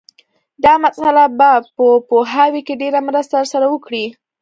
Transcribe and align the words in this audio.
دا 0.63 0.73
مسأله 0.85 1.25
به 1.37 1.49
په 1.75 1.85
پوهاوي 2.09 2.61
کې 2.67 2.79
ډېره 2.81 2.99
مرسته 3.07 3.33
در 3.37 3.45
سره 3.53 3.65
وکړي 3.73 4.05